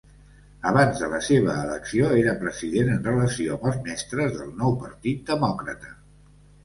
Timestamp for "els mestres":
3.73-4.35